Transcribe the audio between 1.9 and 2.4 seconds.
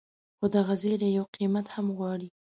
غواړي.